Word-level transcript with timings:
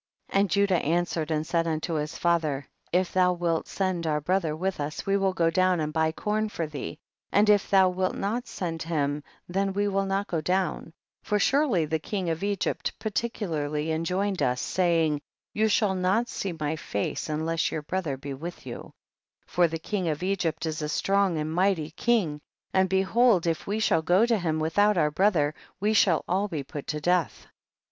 11. 0.29 0.41
And 0.41 0.49
Judah 0.49 0.77
answered 0.81 1.29
and 1.29 1.45
said 1.45 1.67
unto 1.67 1.93
his 1.93 2.17
father, 2.17 2.65
if 2.91 3.13
ihou 3.13 3.37
wilt 3.37 3.67
send 3.67 4.07
our 4.07 4.19
brother 4.19 4.55
with 4.55 4.79
us 4.79 5.05
we 5.05 5.15
will 5.15 5.31
go 5.33 5.51
down 5.51 5.79
and 5.79 5.93
buy 5.93 6.11
corn 6.11 6.49
for 6.49 6.65
thee, 6.65 6.97
and 7.31 7.47
if 7.51 7.69
thou 7.69 7.87
wilt 7.87 8.15
not 8.15 8.47
send 8.47 8.81
him 8.81 9.23
then 9.47 9.73
we 9.73 9.87
will 9.87 10.07
not 10.07 10.25
go 10.25 10.41
down, 10.41 10.91
for 11.21 11.37
surely 11.37 11.85
the 11.85 11.99
king 11.99 12.31
of 12.31 12.43
Egypt 12.43 12.97
particularly 12.97 13.91
enjoined 13.91 14.41
us, 14.41 14.59
saying, 14.59 15.21
you 15.53 15.67
shall 15.67 15.93
not 15.93 16.27
see 16.27 16.51
my 16.59 16.75
face 16.75 17.29
unless 17.29 17.71
your 17.71 17.83
brother 17.83 18.17
be 18.17 18.33
with 18.33 18.65
you, 18.65 18.91
for 19.45 19.67
the 19.67 19.77
king 19.77 20.07
of 20.09 20.23
Egypt 20.23 20.65
is 20.65 20.81
a 20.81 20.89
strong 20.89 21.37
and 21.37 21.53
mighty 21.53 21.91
king, 21.91 22.41
and 22.73 22.89
behold 22.89 23.45
if 23.45 23.67
we 23.67 23.77
shall 23.79 24.01
go 24.01 24.25
to 24.25 24.39
him 24.39 24.57
without 24.57 24.97
our 24.97 25.11
brother 25.11 25.53
we 25.79 25.93
shall 25.93 26.25
all 26.27 26.47
be 26.47 26.63
put 26.63 26.87
to 26.87 26.99
death. 26.99 27.45